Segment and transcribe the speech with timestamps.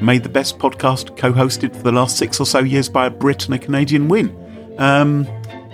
[0.00, 3.46] made the best podcast co-hosted for the last six or so years by a Brit
[3.46, 4.34] and a Canadian win.
[4.78, 5.26] Um,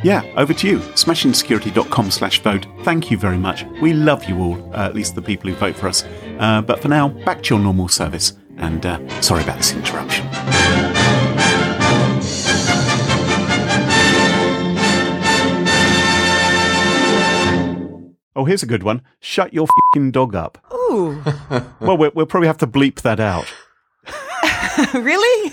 [0.03, 0.79] yeah, over to you.
[0.79, 2.67] Smashingsecurity.com slash vote.
[2.83, 3.65] Thank you very much.
[3.81, 6.05] We love you all, uh, at least the people who vote for us.
[6.39, 8.35] Uh, but for now, back to your normal service.
[8.57, 10.27] And uh, sorry about this interruption.
[18.37, 19.03] Oh, here's a good one.
[19.21, 20.59] Shut your fing dog up.
[20.73, 21.23] Ooh.
[21.81, 23.47] well, we'll, we'll probably have to bleep that out.
[24.95, 25.51] really?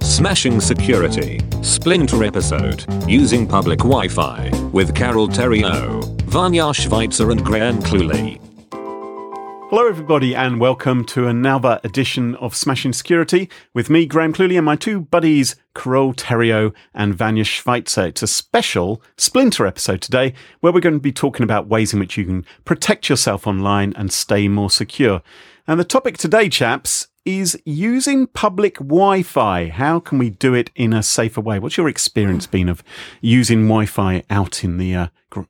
[0.00, 8.41] Smashing Security, Splinter episode, using public Wi-Fi, with Carole Theriault, Vanya Svajcer and Graham Cluley.
[9.74, 14.66] Hello, everybody, and welcome to another edition of Smashing Security with me, Graham Cluley, and
[14.66, 18.08] my two buddies, Carole Theriault and Vanya Svajcer.
[18.08, 22.00] It's a special Splinter episode today where we're going to be talking about ways in
[22.00, 25.22] which you can protect yourself online and stay more secure.
[25.66, 29.68] And the topic today, chaps, is using public Wi Fi.
[29.68, 31.58] How can we do it in a safer way?
[31.58, 32.84] What's your experience been of
[33.22, 35.06] using Wi Fi out in the, uh,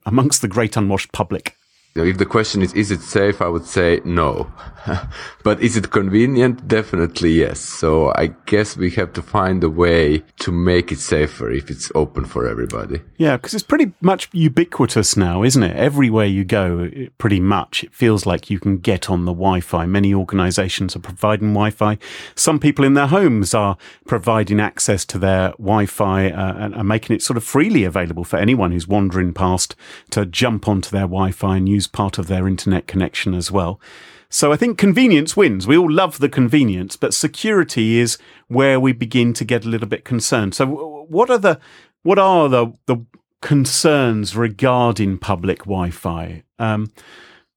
[0.07, 1.57] amongst the great unwashed public?
[1.95, 3.43] If the question is, is it safe?
[3.43, 4.51] I would say no.
[5.45, 6.67] but is it convenient?
[6.67, 7.61] Definitely yes.
[7.61, 11.93] So I guess we have to find a way to make it safer if it's
[11.95, 13.03] open for everybody.
[13.19, 15.77] Yeah, because it's pretty much ubiquitous now, isn't it?
[15.77, 19.61] Everywhere you go, it, pretty much, it feels like you can get on the Wi
[19.61, 19.85] Fi.
[19.85, 21.99] Many organizations are providing Wi Fi.
[22.35, 26.89] Some people in their homes are providing access to their Wi Fi uh, and, and
[26.89, 29.77] making it sort of freely available for anyone who's wandering past
[30.11, 33.81] to jump onto their Wi Fi and use part of their internet connection as well.
[34.29, 35.67] So I think convenience wins.
[35.67, 38.17] We all love the convenience, but security is
[38.49, 40.55] where we begin to get a little bit concerned.
[40.55, 40.67] So
[41.09, 41.59] what are the
[42.03, 43.05] what are the the
[43.43, 46.43] concerns regarding public Wi-Fi?
[46.59, 46.91] Um,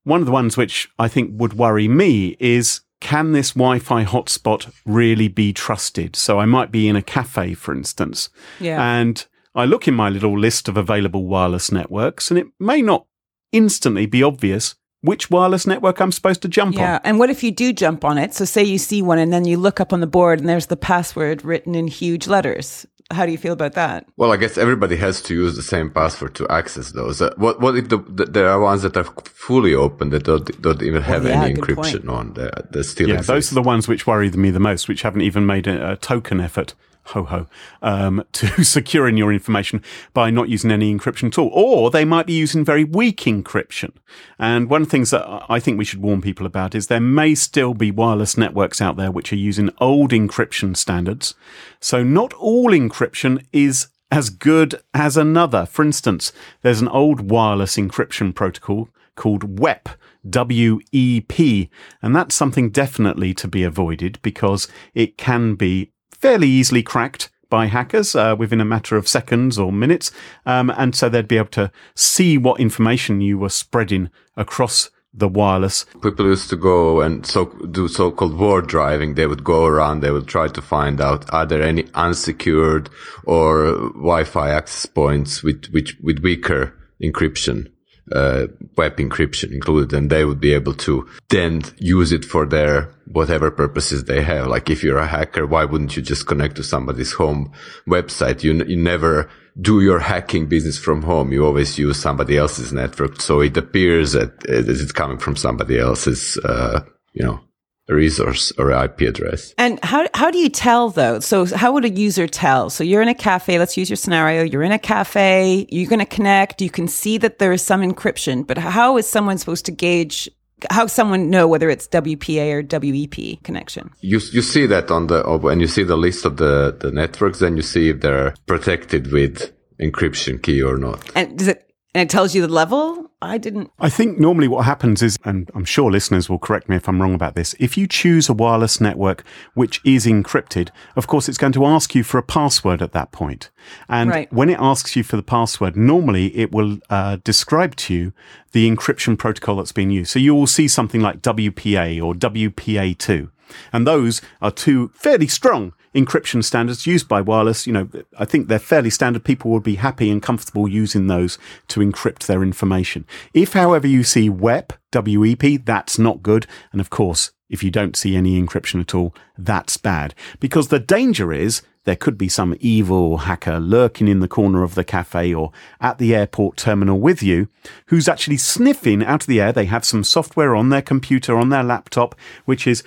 [0.04, 4.72] one of the ones which I think would worry me is can this Wi-Fi hotspot
[4.86, 6.16] really be trusted?
[6.16, 8.82] So I might be in a cafe, for instance, Yeah.
[8.84, 13.06] and I look in my little list of available wireless networks, and it may not
[13.52, 16.82] instantly be obvious which wireless network I'm supposed to jump Yeah.
[16.82, 16.88] on.
[16.88, 18.34] Yeah, and what if you do jump on it?
[18.34, 20.66] So say you see one and then you look up on the board and there's
[20.66, 22.88] the password written in huge letters.
[23.12, 24.08] How do you feel about that?
[24.18, 27.22] Well, I guess everybody has to use the same password to access those.
[27.22, 30.60] Uh, what what if the, the, there are ones that are fully open that don't,
[30.60, 32.34] don't even have yeah, any good encryption on?
[32.34, 33.28] That that still Yeah, exist.
[33.28, 35.96] those are the ones which worry me the most, which haven't even made a, a
[35.98, 36.74] token effort,
[37.06, 37.48] ho ho,
[37.82, 39.82] um, to securing your information
[40.14, 41.50] by not using any encryption at all.
[41.54, 43.92] Or they might be using very weak encryption.
[44.40, 47.00] And one of the things that I think we should warn people about is there
[47.00, 51.36] may still be wireless networks out there which are using old encryption standards.
[51.80, 55.66] So not all encryption is as good as another.
[55.66, 59.90] For instance, there's an old wireless encryption protocol called WEP,
[60.30, 61.70] W-E-P,
[62.02, 65.92] and that's something definitely to be avoided because it can be
[66.26, 70.12] fairly easily cracked by hackers uh, within a matter of seconds or minutes,
[70.48, 75.28] um, and so they'd be able to see what information you were spreading across the
[75.28, 75.86] wireless.
[76.02, 79.14] People used to go and so do so-called war driving.
[79.14, 80.00] They would go around.
[80.00, 82.90] They would try to find out are there any unsecured
[83.26, 87.72] or Wi-Fi access points with which with weaker encryption,
[88.12, 88.48] uh,
[88.78, 93.50] WEP encryption included, and they would be able to then use it for their whatever
[93.52, 94.48] purposes they have.
[94.48, 97.52] Like if you're a hacker, why wouldn't you just connect to somebody's home
[97.88, 98.44] website?
[98.44, 99.30] You n- you never
[99.60, 101.32] do your hacking business from home.
[101.32, 103.22] You always use somebody else's network.
[103.22, 106.82] So it appears that it is coming from somebody else's, uh,
[107.14, 107.40] you know,
[107.88, 109.54] resource or IP address.
[109.58, 111.20] And how, how do you tell though?
[111.20, 112.70] So how would a user tell?
[112.70, 113.60] So you're in a cafe.
[113.60, 114.44] Let's use your scenario.
[114.44, 115.68] You're in a cafe.
[115.70, 116.62] You're going to connect.
[116.62, 120.30] You can see that there is some encryption, but how is someone supposed to gauge
[120.70, 123.92] how someone know whether it's WPA or WEP connection?
[124.00, 126.92] You, you see that on the, or when you see the list of the, the
[126.92, 131.12] networks, then you see if they're protected with encryption key or not.
[131.14, 131.66] And does it
[131.96, 133.10] and it tells you the level?
[133.26, 136.76] I didn't I think normally what happens is, and I'm sure listeners will correct me
[136.76, 139.24] if I'm wrong about this, if you choose a wireless network
[139.54, 143.12] which is encrypted, of course it's going to ask you for a password at that
[143.12, 143.50] point.
[143.90, 144.32] And Right.
[144.34, 148.14] when it asks you for the password, normally it will uh, describe to you
[148.52, 150.12] the encryption protocol that's been used.
[150.12, 153.30] So you will see something like WPA or WPA2.
[153.72, 157.66] And those are two fairly strong encryption standards used by wireless.
[157.66, 157.90] You know,
[158.20, 159.24] I think they're fairly standard.
[159.24, 161.38] People would be happy and comfortable using those
[161.70, 163.06] to encrypt their information.
[163.34, 166.46] If, however, you see WEP, WEP, that's not good.
[166.72, 170.14] And of course, if you don't see any encryption at all, that's bad.
[170.40, 174.76] Because the danger is there could be some evil hacker lurking in the corner of
[174.76, 177.48] the cafe or at the airport terminal with you
[177.88, 179.54] who's actually sniffing out of the air.
[179.54, 182.16] They have some software on their computer, on their laptop,
[182.46, 182.84] which is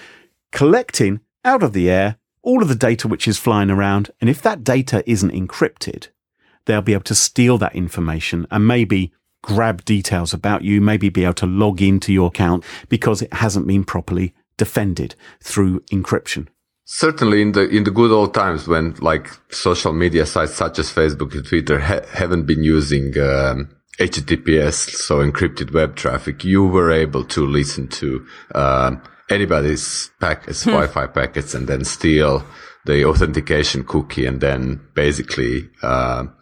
[0.50, 2.16] collecting out of the air
[2.49, 4.11] all of the data which is flying around.
[4.23, 6.09] And if that data isn't encrypted,
[6.65, 9.12] they'll be able to steal that information and maybe
[9.43, 13.67] grab details about you, maybe be able to log into your account because it hasn't
[13.67, 16.49] been properly defended through encryption.
[16.87, 20.91] Certainly in the in the good old times when like social media sites such as
[20.91, 23.69] Facebook and Twitter ha- haven't been using um,
[24.01, 31.07] HTTPS, so encrypted web traffic, you were able to listen to um, anybody's packets, Wi-Fi
[31.09, 32.45] packets, and then steal
[32.85, 36.35] the authentication cookie, and then basically um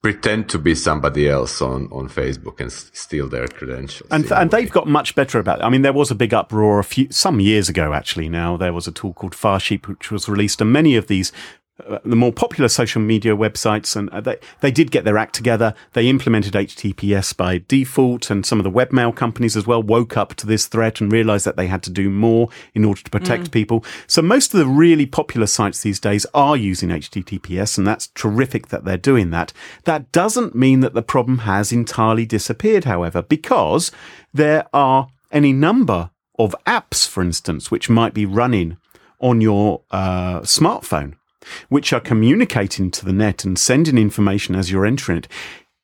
[0.00, 4.08] pretend to be somebody else on on Facebook and s- steal their credentials.
[4.12, 5.64] And, in and they've got much better about it.
[5.64, 8.28] I mean, there was a big uproar a few, some years ago, actually.
[8.28, 11.34] Now, there was a tool called Firesheep, which was released, and many of these, uh,
[12.04, 15.74] the more popular social media websites, and uh, they, they did get their act together.
[15.92, 20.34] They implemented HTTPS by default, and some of the webmail companies as well woke up
[20.36, 23.52] to this threat and realized that they had to do more in order to protect
[23.52, 23.84] people.
[24.06, 28.68] So most of the really popular sites these days are using HTTPS, and that's terrific
[28.68, 29.52] that they're doing that.
[29.84, 33.92] That doesn't mean that the problem has entirely disappeared, however, because
[34.34, 38.78] there are any number of apps, for instance, which might be running
[39.20, 41.14] on your uh, smartphone,
[41.68, 45.28] which are communicating to the net and sending information as you're entering it.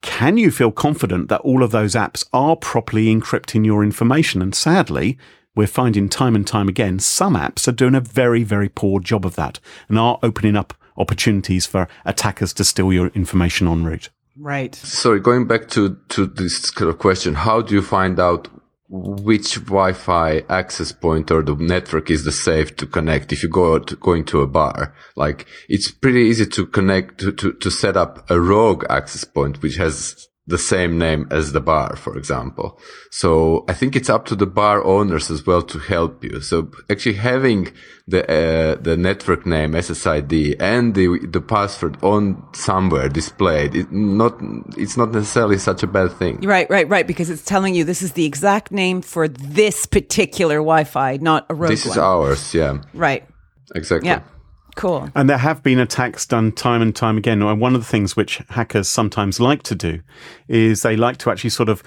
[0.03, 4.43] Can you feel confident that all of those apps are properly encrypting your information?
[4.43, 5.19] And sadly,
[5.57, 9.25] we're finding time and time again, some apps are doing a very, very poor job
[9.25, 14.11] of that and are opening up opportunities for attackers to steal your information en route.
[14.37, 14.75] right.
[14.75, 18.49] Sorry, going back to, to this kind of question, how do you find out
[18.95, 23.81] which Wi-Fi access point or the network is the safe to connect if you go
[23.81, 24.95] to, going to a bar?
[25.17, 29.63] Like, it's pretty easy to connect, to, to, to set up a rogue access point,
[29.63, 32.79] which has the same name as the bar, for example.
[33.11, 36.41] So I think it's up to the bar owners as well to help you.
[36.43, 37.73] So actually having
[38.07, 44.37] the, uh, the network name SSID and the, the password on somewhere displayed, it not,
[44.77, 46.41] it's not necessarily such a bad thing.
[46.43, 47.07] Right, right, right.
[47.07, 51.55] Because it's telling you this is the exact name for this particular Wi-Fi, not a
[51.55, 52.01] rogue This is one.
[52.01, 52.53] ours.
[52.53, 53.27] Yeah, right.
[53.75, 54.11] exactly.
[54.11, 54.21] Yeah.
[54.75, 55.11] Cool.
[55.15, 57.43] And there have been attacks done time and time again.
[57.43, 60.01] And one of the things which hackers sometimes like to do
[60.49, 61.83] is they like to actually sort of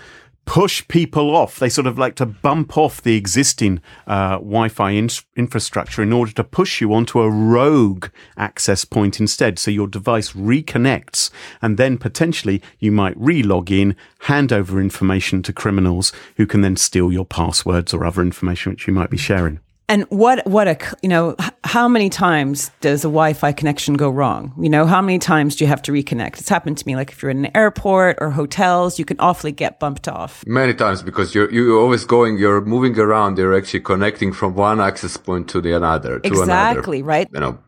[0.48, 1.60] push people off.
[1.60, 6.32] They sort of like to bump off the existing uh, Wi-Fi in- infrastructure in order
[6.32, 8.08] to push you onto a rogue
[8.38, 9.60] access point instead.
[9.60, 11.30] So your device reconnects,
[11.62, 16.78] and then potentially you might re-log in, hand over information to criminals who can then
[16.78, 19.60] steal your passwords or other information which you might be sharing.
[19.90, 24.54] And what what a you know how many times does a Wi-Fi connection go wrong?
[24.60, 26.40] You know how many times do you have to reconnect?
[26.40, 26.98] It's happened to me.
[26.98, 30.44] Like if you're in an airport or hotels, you can awfully get bumped off.
[30.46, 34.82] Many times because you're you're always going, you're moving around, you're actually connecting from one
[34.82, 37.08] access point to the another, to Exactly another.
[37.08, 37.30] right.
[37.34, 37.60] You know,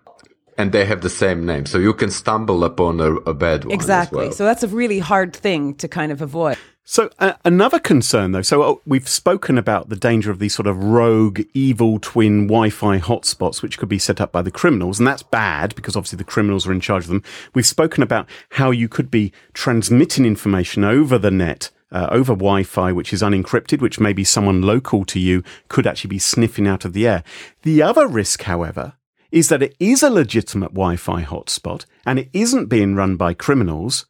[0.57, 3.73] and they have the same name, so you can stumble upon a, a bad one.
[3.73, 4.25] Exactly.
[4.25, 4.31] well.
[4.33, 6.57] So that's a really hard thing to kind of avoid.
[6.91, 8.41] So uh, another concern, though.
[8.41, 12.97] So uh, we've spoken about the danger of these sort of rogue, evil twin Wi-Fi
[12.97, 16.23] hotspots, which could be set up by the criminals, and that's bad because obviously the
[16.23, 17.21] criminals are in charge of them.
[17.53, 21.69] We've spoken about how you could be transmitting information over the net.
[21.91, 26.19] Uh, over Wi-Fi, which is unencrypted, which maybe someone local to you could actually be
[26.19, 27.23] sniffing out of the air.
[27.63, 28.93] The other risk, however,
[29.31, 34.05] is that it is a legitimate Wi-Fi hotspot and it isn't being run by criminals.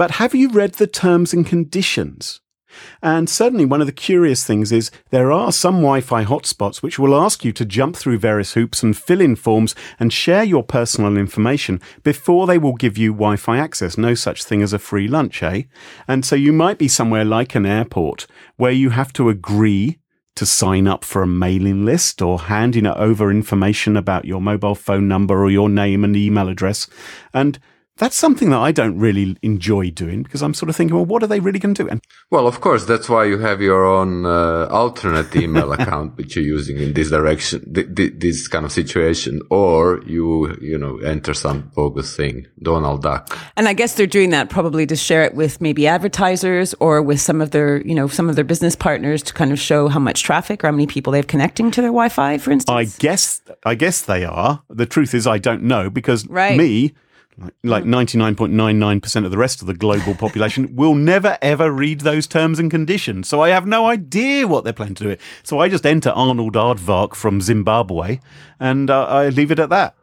[0.00, 2.40] But have you read the terms and conditions?
[3.02, 7.14] And certainly one of the curious things is there are some Wi-Fi hotspots which will
[7.14, 11.18] ask you to jump through various hoops and fill in forms and share your personal
[11.18, 13.98] information before they will give you Wi-Fi access.
[13.98, 15.64] No such thing as a free lunch, eh?
[16.08, 18.26] And so you might be somewhere like an airport
[18.56, 19.98] where you have to agree
[20.34, 25.08] to sign up for a mailing list or handing over information about your mobile phone
[25.08, 26.88] number or your name and email address.
[27.34, 27.58] And
[28.00, 31.22] that's something that I don't really enjoy doing because I'm sort of thinking, well, what
[31.22, 31.88] are they really going to do?
[31.90, 36.34] And Well, of course, that's why you have your own uh, alternate email account which
[36.34, 40.98] you're using in this direction, th- th- this kind of situation, or you, you know,
[40.98, 43.36] enter some bogus thing, Donald Duck.
[43.56, 47.20] And I guess they're doing that probably to share it with maybe advertisers or with
[47.20, 50.00] some of their, you know, some of their business partners to kind of show how
[50.00, 52.74] much traffic or how many people they have connecting to their Wi-Fi, for instance.
[52.74, 54.62] I guess, I guess they are.
[54.70, 56.56] The truth is, I don't know because Right.
[56.56, 56.94] me,
[57.40, 62.26] like, like 99.99% of the rest of the global population, will never ever read those
[62.26, 63.28] terms and conditions.
[63.28, 65.10] So I have no idea what they're planning to do.
[65.10, 65.20] It.
[65.42, 68.20] So I just enter Arnold Aardvark from Zimbabwe
[68.58, 69.94] and uh, I leave it at that.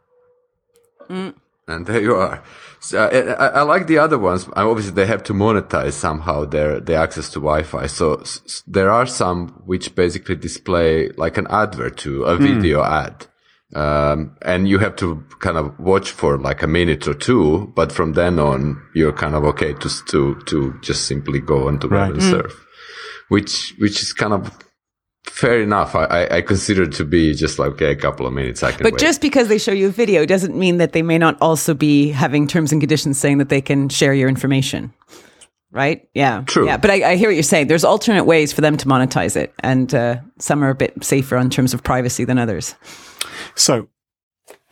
[1.10, 2.44] And there you are.
[2.80, 4.48] So I, I, I like the other ones.
[4.56, 7.88] Uh, Obviously, they have to monetize somehow their their access to Wi-Fi.
[7.88, 12.84] So s- s- there are some which basically display like an advert to a video
[12.84, 13.26] ad,
[13.76, 17.72] um, and you have to kind of watch for like a minute or two.
[17.76, 21.90] But from then on, you're kind of okay to to to just simply go onto
[21.90, 22.12] to Right.
[22.14, 22.66] and surf,
[23.30, 24.58] which which is kind of
[25.26, 25.96] fair enough.
[25.96, 28.64] I, I, I consider it to be just like okay, a couple of minutes.
[28.64, 28.84] I can.
[28.84, 29.02] but wait.
[29.02, 32.10] just because they show you a video doesn't mean that they may not also be
[32.10, 34.94] having terms and conditions saying that they can share your information.
[35.70, 36.08] Right?
[36.14, 36.44] Yeah.
[36.48, 36.66] True.
[36.66, 36.78] Yeah.
[36.78, 37.68] But I, I hear what you're saying.
[37.68, 39.54] There's alternate ways for them to monetize it.
[39.60, 42.74] And uh, some are a bit safer in terms of privacy than others.
[43.58, 43.90] So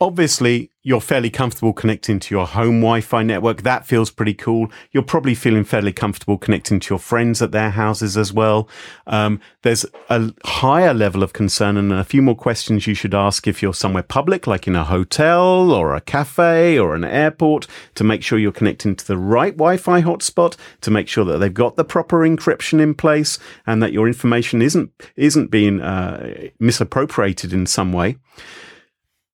[0.00, 3.62] obviously you're fairly comfortable connecting to your home Wi-Fi network.
[3.62, 4.70] That feels pretty cool.
[4.92, 8.68] You're probably feeling fairly comfortable connecting to your friends at their houses as well.
[9.06, 13.48] Um, there's a higher level of concern and a few more questions you should ask
[13.48, 17.66] if you're somewhere public, like in a hotel or a cafe or an airport,
[17.96, 21.52] to make sure you're connecting to the right Wi-Fi hotspot, to make sure that they've
[21.52, 27.52] got the proper encryption in place and that your information isn't isn't being uh, misappropriated
[27.52, 28.18] in some way.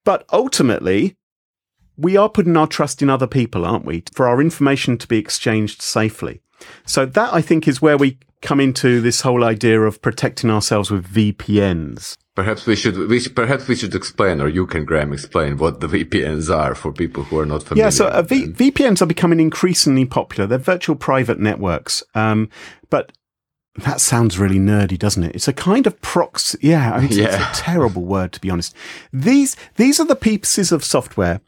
[0.05, 1.17] But ultimately,
[1.97, 5.19] we are putting our trust in other people, aren't we, for our information to be
[5.19, 6.43] exchanged safely.
[6.87, 10.91] So that I think is where we come into this whole idea of protecting ourselves
[10.91, 12.17] with VPNs.
[12.35, 15.81] Perhaps we should, we should, perhaps we should explain, or you can, Graham, explain what
[15.81, 17.87] the VPNs are for people who are not familiar.
[17.87, 20.47] Yeah, so uh, v- VPNs are becoming increasingly popular.
[20.47, 22.03] They're virtual private networks.
[22.15, 22.49] Um,
[22.91, 23.13] but
[23.77, 25.35] that sounds really nerdy, doesn't it?
[25.35, 26.59] It's a kind of proxy.
[26.61, 27.51] Yeah, I mean, it's, Yeah.
[27.51, 28.75] it's a terrible word, to be honest.
[29.13, 31.41] These, these are the pieces of software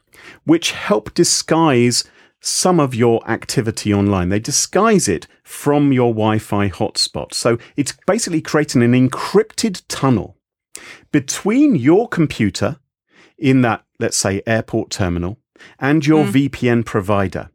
[0.43, 2.03] which help disguise
[2.41, 4.29] some of your activity online.
[4.29, 7.33] They disguise it from your Wi-Fi hotspot.
[7.33, 10.37] So it's basically creating an encrypted tunnel
[11.11, 12.77] between your computer
[13.37, 15.39] in that, let's say, airport terminal
[15.79, 16.31] and your hmm.
[16.31, 17.49] VPN provider.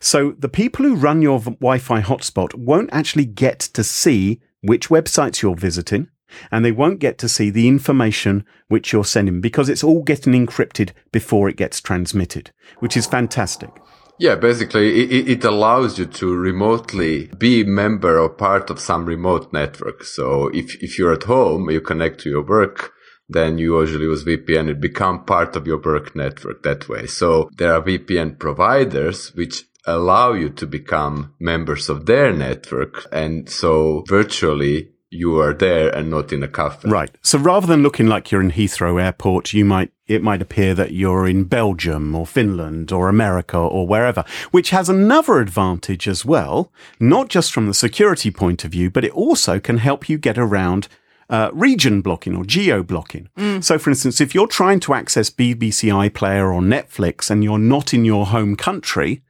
[0.00, 5.42] So the people who run your Wi-Fi hotspot won't actually get to see which websites
[5.42, 6.08] you're visiting
[6.50, 10.32] and they won't get to see the information which you're sending because it's all getting
[10.32, 13.70] encrypted before it gets transmitted, which is fantastic.
[14.18, 18.80] Yeah, basically, it, it- it allows you to remotely be a member or part of
[18.80, 20.02] some remote network.
[20.04, 22.92] So if, if you're at home, you connect to your work,
[23.28, 24.68] then you usually use VPN.
[24.68, 27.06] It become part of your work network that way.
[27.06, 33.06] So there are VPN providers which allow you to become members of their network.
[33.12, 36.88] And so virtually you are there and not in a cafe.
[36.88, 37.10] Right.
[37.22, 40.92] So rather than looking like you're in Heathrow Airport, you might it might appear that
[40.92, 46.70] you're in Belgium or Finland or America or wherever, which has another advantage as well,
[47.00, 50.38] not just from the security point of view, but it also can help you get
[50.38, 50.86] around
[51.28, 53.28] uh, region blocking or geo blocking.
[53.60, 57.92] So, for instance, if you're trying to access BBC iPlayer or Netflix and you're not
[57.92, 59.22] in your home country,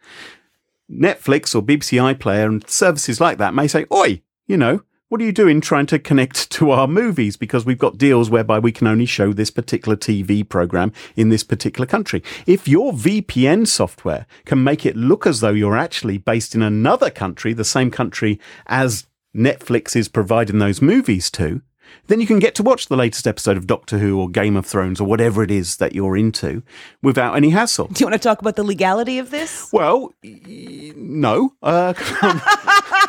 [0.90, 5.24] Netflix or BBC iPlayer and services like that may say, Oi, you know, what are
[5.24, 7.36] you doing trying to connect to our movies?
[7.36, 11.44] Because we've got deals whereby we can only show this particular TV program in this
[11.44, 12.22] particular country.
[12.46, 17.10] If your VPN software can make it look as though you're actually based in another
[17.10, 21.62] country, the same country as Netflix is providing those movies to,
[22.06, 24.66] then you can get to watch the latest episode of Doctor Who or Game of
[24.66, 26.62] Thrones or whatever it is that you're into
[27.02, 27.88] without any hassle.
[27.88, 29.70] Do you want to talk about the legality of this?
[29.72, 31.52] Well, y- no.
[31.62, 31.94] Uh,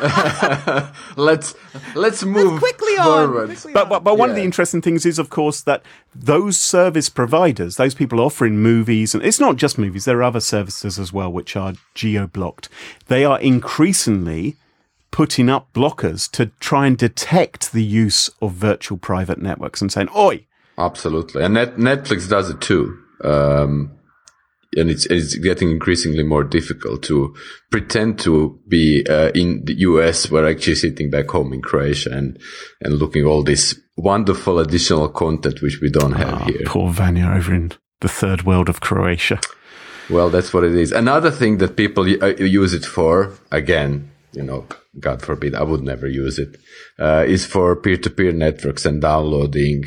[1.16, 1.54] let's,
[1.94, 5.30] let's move quickly on, quickly but, but, but one of the interesting things is, of
[5.30, 5.82] course, that
[6.14, 10.40] those service providers, those people offering movies, and it's not just movies, there are other
[10.40, 12.68] services as well which are geo blocked.
[13.06, 14.56] They are increasingly
[15.10, 20.08] putting up blockers to try and detect the use of virtual private networks and saying,
[20.16, 20.46] Oi,
[20.76, 22.96] Absolutely, and Net- Netflix does it too.
[23.24, 23.98] Um,
[24.76, 27.34] and it's it's getting increasingly more difficult to
[27.70, 32.38] pretend to be uh, in the US, we're actually sitting back home in Croatia and
[32.82, 36.62] and looking all this wonderful additional content which we don't have here.
[36.66, 39.40] poor Vanya over in the third world of Croatia.
[40.10, 40.92] Well, that's what it is.
[40.92, 44.66] Another thing that people uh, use it for, again, you know,
[44.98, 46.56] God forbid, I would never use it,
[46.98, 49.84] uh, is for peer-to-peer networks and downloading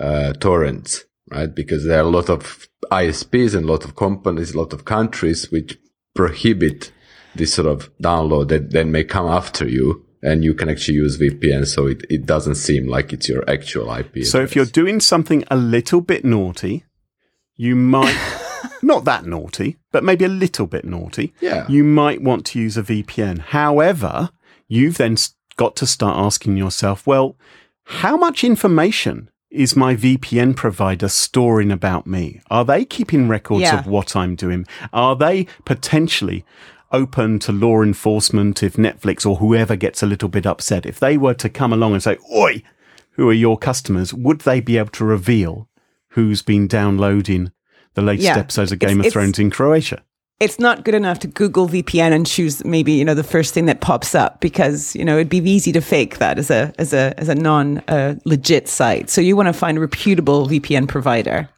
[0.00, 1.52] uh, torrents, right?
[1.54, 4.84] Because there are a lot of ISPs and a lot of companies, a lot of
[4.84, 5.78] countries which
[6.14, 6.92] prohibit
[7.34, 10.04] this sort of download that then may come after you.
[10.24, 13.92] And you can actually use VPN, so it, it doesn't seem like it's your actual
[13.92, 14.24] IP.
[14.24, 16.84] So if you're doing something a little bit naughty,
[17.56, 18.16] you might
[18.82, 21.32] not that naughty, but maybe a little bit naughty.
[21.40, 21.66] Yeah.
[21.68, 23.38] You might want to use a VPN.
[23.38, 24.30] However,
[24.68, 25.16] you've then
[25.56, 27.36] got to start asking yourself, well,
[27.84, 32.40] how much information is my VPN provider storing about me?
[32.50, 33.80] Are they keeping records Yeah.
[33.80, 34.66] of what I'm doing?
[34.92, 36.44] Are they potentially
[36.90, 40.86] open to law enforcement if Netflix or whoever gets a little bit upset?
[40.86, 42.62] If they were to come along and say, Oi,
[43.12, 44.14] who are your customers?
[44.14, 45.68] Would they be able to reveal
[46.10, 47.52] who's been downloading
[47.94, 48.38] the latest Yeah.
[48.38, 50.02] episodes of It's- Game of Thrones in Croatia?
[50.40, 53.66] it's not good enough to Google VPN and choose maybe you know the first thing
[53.66, 56.92] that pops up because you know it'd be easy to fake that as a as
[56.92, 59.08] a as a non uh, legit site.
[59.08, 61.48] So you want to find a reputable VPN provider.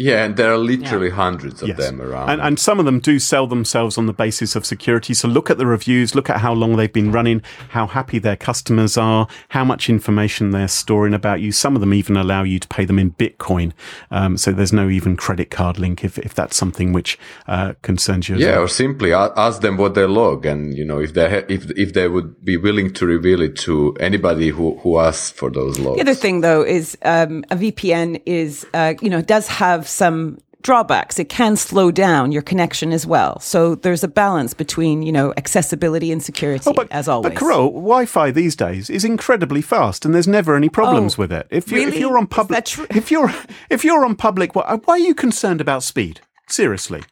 [0.00, 1.76] Yeah, and there are literally hundreds of Yes.
[1.76, 2.30] them around.
[2.30, 5.12] And, and some of them do sell themselves on the basis of security.
[5.12, 8.36] So look at the reviews, look at how long they've been running, how happy their
[8.36, 11.52] customers are, how much information they're storing about you.
[11.52, 13.72] Some of them even allow you to pay them in Bitcoin.
[14.10, 18.28] Um, so there's no even credit card link if, if that's something which uh, concerns
[18.30, 18.36] you.
[18.36, 18.62] As yeah, well.
[18.62, 21.92] or simply ask them what they log, and you know if they ha- if if
[21.92, 25.96] they would be willing to reveal it to anybody who who asks for those logs.
[25.96, 30.38] The other thing though is um, a VPN is uh, you know does have some
[30.62, 31.18] drawbacks.
[31.18, 33.40] It can slow down your connection as well.
[33.40, 37.32] So there's a balance between you know accessibility and security Oh, but, as always.
[37.32, 41.32] But Carole, Wi-Fi these days is incredibly fast, and there's never any problems Oh, with
[41.32, 41.46] it.
[41.50, 42.00] If you if really?
[42.00, 42.86] you're on public, true?
[42.90, 43.32] if you're
[43.70, 46.20] if you're on public, why, why are you concerned about speed?
[46.48, 47.02] Seriously,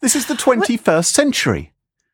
[0.00, 1.72] this is the 21st century.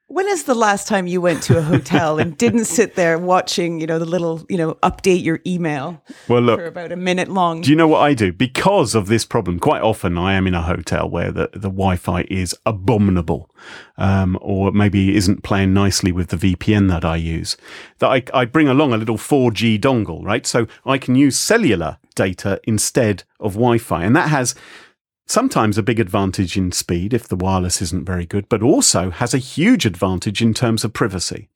[0.08, 3.80] When is the last time you went to a hotel and didn't sit there watching,
[3.80, 7.28] you know, the little, you know, update your email Well, look, for about a minute
[7.28, 7.60] long?
[7.62, 8.32] Do you know what I do?
[8.32, 12.24] Because of this problem, quite often I am in a hotel where the, the Wi-Fi
[12.30, 13.50] is abominable,
[13.98, 17.56] um, or maybe isn't playing nicely with the VPN that I use.
[17.98, 20.46] That I, I bring along a little 4G dongle, right?
[20.46, 24.54] So I can use cellular data instead of Wi-Fi, and that has
[25.26, 29.34] sometimes a big advantage in speed if the wireless isn't very good, but also has
[29.34, 31.48] a huge advantage in terms of privacy.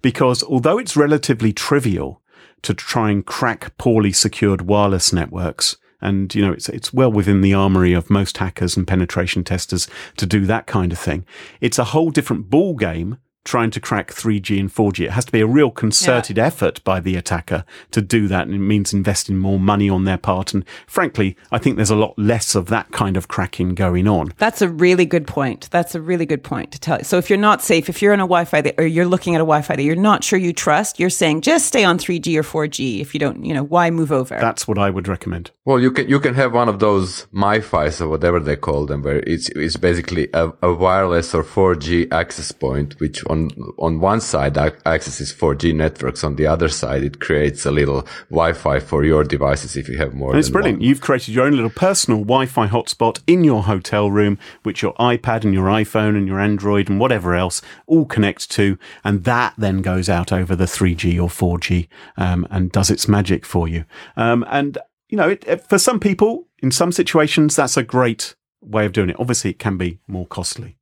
[0.00, 2.22] Because although it's relatively trivial
[2.62, 7.40] to try and crack poorly secured wireless networks, and you know it's it's well within
[7.40, 11.24] the armory of most hackers and penetration testers to do that kind of thing.
[11.60, 15.06] It's a whole different ball game trying to crack 3G and 4G.
[15.06, 18.46] It has to be a real concerted effort by the attacker to do that.
[18.46, 20.52] And it means investing more money on their part.
[20.52, 24.34] And frankly, I think there's a lot less of that kind of cracking going on.
[24.36, 25.70] That's a really good point.
[25.70, 27.04] That's a really good point to tell you.
[27.04, 29.44] So if you're not safe, if you're on a Wi-Fi or you're looking at a
[29.44, 33.00] Wi-Fi that you're not sure you trust, you're saying just stay on 3G or 4G.
[33.00, 34.36] If you don't, you know, why move over?
[34.38, 35.52] That's what I would recommend.
[35.64, 39.02] Well, you can you can have one of those MiFi's or whatever they call them,
[39.02, 43.35] where it's it's basically a, a wireless or 4G access point, which on
[43.78, 48.02] on one side ac- accesses 4G networks, on the other side it creates a little
[48.30, 50.30] Wi-Fi for your devices if you have more.
[50.30, 50.78] And it's brilliant.
[50.78, 50.86] one.
[50.88, 55.44] You've created your own little personal Wi-Fi hotspot in your hotel room, which your iPad
[55.44, 59.82] and your iPhone and your Android and whatever else all connect to, and that then
[59.82, 63.84] goes out over the 3G or 4G um, and does its magic for you.
[64.16, 68.84] Um, and you know, it- for some people, in some situations, that's a great way
[68.86, 69.16] of doing it.
[69.18, 70.76] Obviously, it can be more costly.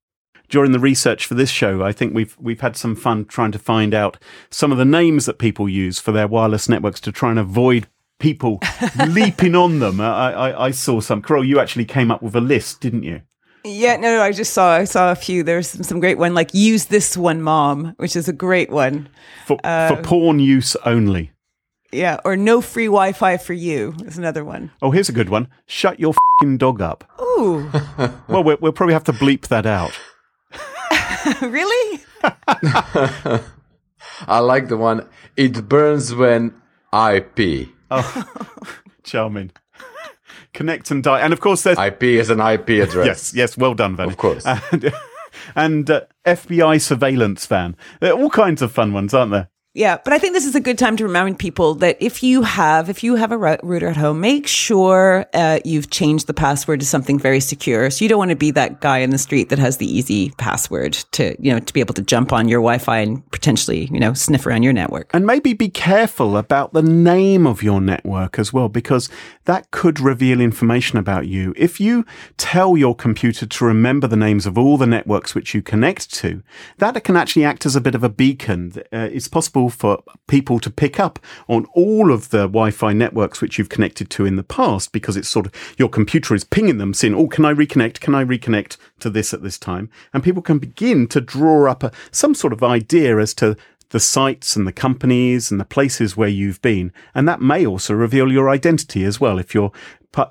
[0.49, 3.59] During the research for this show, I think we've we've had some fun trying to
[3.59, 4.19] find out
[4.51, 7.87] some of the names that people use for their wireless networks to try and avoid
[8.19, 8.61] people
[9.09, 10.01] leaping on them.
[10.01, 11.23] Uh, I, I, I saw some.
[11.23, 13.23] Carole, you actually came up with a list, didn't you?
[13.65, 15.43] yeah, no, no, I just saw, I saw a few.
[15.43, 19.09] There's some, some great one, like use this one, mom, which is a great one.
[19.47, 21.33] For, for porn use only.
[21.91, 24.73] Yeah, or no free Wi-Fi for you is another one.
[24.83, 25.49] Oh, here's a good one.
[25.67, 27.09] Shut your fing dog up.
[27.21, 27.71] Ooh,
[28.29, 29.93] we'll, we'll probably have to bleep that out.
[31.43, 32.01] really?
[34.27, 35.09] I like the one.
[35.37, 36.55] It burns when
[36.93, 37.73] I pee.
[39.03, 39.51] Charming.
[40.53, 41.21] Connect and die.
[41.21, 43.07] And of course, there's IP is an IP address.
[43.07, 44.09] Yes, yes, well done, Van.
[44.09, 44.47] Of course.
[44.47, 44.93] And,
[45.55, 47.77] and uh, FBI surveillance van.
[48.01, 49.49] There are all kinds of fun ones, aren't there?
[49.77, 52.43] Yeah, but I think this is a good time to remind people that if you
[52.43, 56.79] have if you have a router at home, make sure uh, you've changed the password
[56.79, 57.91] to something very secure.
[57.91, 60.31] So you don't want to be that guy in the street that has the easy
[60.39, 63.99] password to you know to be able to jump on your Wi-Fi and potentially you
[63.99, 65.11] know sniff around your network.
[65.13, 69.11] And maybe be careful about the name of your network as well, because
[69.47, 71.53] that could reveal information about you.
[71.57, 72.07] If you
[72.37, 76.45] tell your computer to remember the names of all the networks which you connect to,
[76.79, 78.73] that can actually act as a bit of a beacon.
[78.93, 83.59] Uh, it's possible for people to pick up on all of the Wi-Fi networks which
[83.59, 86.94] you've connected to in the past because it's sort of your computer is pinging them
[86.94, 88.00] saying, "Oh, can I reconnect?
[88.00, 91.83] Can I reconnect to this at this time?" And people can begin to draw up
[91.83, 93.57] a, some sort of idea as to
[93.90, 97.94] the sites and the companies and the places where you've been, and that may also
[97.94, 99.70] reveal your identity as well if your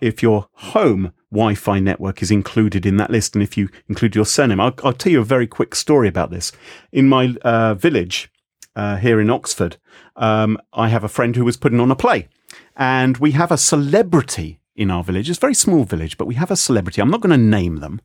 [0.02, 4.26] if your home Wi-Fi network is included in that list, and if you include your
[4.26, 4.60] surname.
[4.60, 6.52] I'll, I'll tell you a very quick story about this.
[6.92, 8.30] In my uh, village,
[8.76, 9.78] uh, here in Oxford,
[10.16, 12.28] um, I have a friend who was putting on a play,
[12.76, 15.30] and we have a celebrity in our village.
[15.30, 17.02] It's a very small village, but we have a celebrity.
[17.02, 18.02] I'm not going to name them,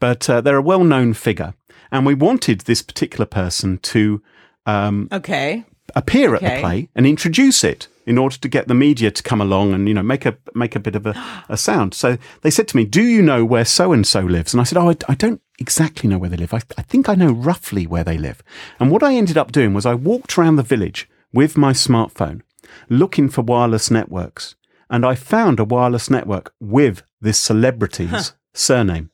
[0.00, 1.54] but uh, they're a well-known figure,
[1.90, 4.22] and we wanted this particular person to
[4.66, 6.46] um, okay appear okay.
[6.46, 9.74] at the play and introduce it in order to get the media to come along
[9.74, 11.92] and you know make a make a bit of a, a sound.
[11.92, 14.64] So they said to me, "Do you know where so and so lives?" And I
[14.64, 16.54] said, "Oh, I, I don't exactly know where they live.
[16.54, 18.42] I, I think I know roughly where they live."
[18.80, 22.40] And what I ended up doing was I walked around the village with my smartphone,
[22.88, 24.56] looking for wireless networks,
[24.88, 28.22] and I found a wireless network with this celebrity's huh.
[28.54, 29.10] surname.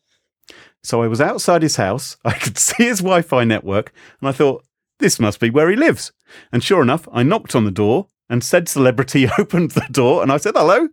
[0.85, 2.17] So I was outside his house.
[2.25, 4.65] I could see his Wi-Fi network, and I thought,
[5.01, 6.13] this must be where he lives.
[6.53, 10.33] And sure enough, I knocked on the door and said celebrity opened the door and
[10.33, 10.89] I said, hello.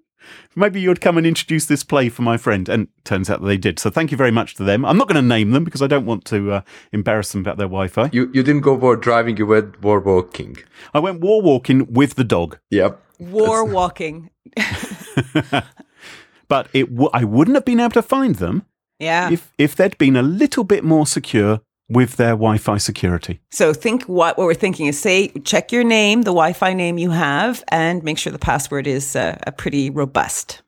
[0.55, 2.69] Maybe you'd come and introduce this play for my friend.
[2.69, 3.79] And turns out that they did.
[3.79, 4.85] So thank you very much to them.
[4.85, 7.57] I'm not going to name them because I don't want to uh, embarrass them about
[7.57, 8.09] their Wi Fi.
[8.13, 10.57] You, you didn't go war driving, you went war walking.
[10.93, 12.59] I went war walking with the dog.
[12.69, 13.01] Yep.
[13.19, 14.29] War walking.
[16.47, 18.65] but it w- I wouldn't have been able to find them
[18.99, 19.31] yeah.
[19.31, 23.39] if, if they'd been a little bit more secure with their Wi-Fi security.
[23.51, 27.11] So think what what we're thinking is say check your name, the Wi-Fi name you
[27.11, 30.61] have, and make sure the password is uh, a pretty robust.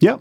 [0.00, 0.20] Yep.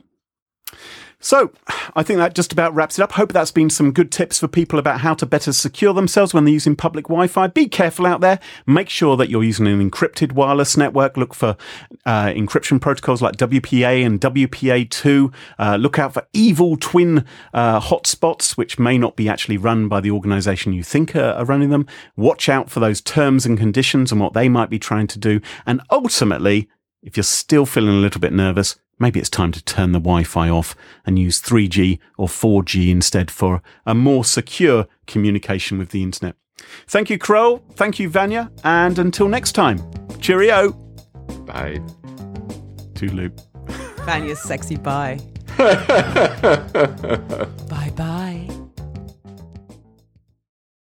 [1.25, 1.49] So,
[1.95, 3.13] I think that just about wraps it up.
[3.13, 6.45] Hope that's been some good tips for people about how to better secure themselves when
[6.45, 7.47] they're using public Wi Fi.
[7.47, 8.39] Be careful out there.
[8.67, 11.17] Make sure that you're using an encrypted wireless network.
[11.17, 11.57] Look for
[12.05, 15.33] uh, encryption protocols like WPA and WPA2.
[15.57, 20.01] Uh, look out for evil twin uh, hotspots, which may not be actually run by
[20.01, 21.87] the organization you think are, are running them.
[22.15, 25.41] Watch out for those terms and conditions and what they might be trying to do.
[25.65, 26.69] And ultimately,
[27.01, 30.49] if you're still feeling a little bit nervous, Maybe it's time to turn the Wi-Fi
[30.49, 36.35] off and use 3G or 4G instead for a more secure communication with the internet.
[36.87, 37.57] Thank you, Carole.
[37.73, 38.51] Thank you, Vanya.
[38.63, 39.79] And until next time,
[40.19, 40.71] cheerio.
[41.45, 41.81] Bye.
[42.95, 43.31] To Toodaloo.
[44.05, 45.19] Vanya's sexy bye.
[45.57, 47.91] bye.
[47.95, 48.64] bye.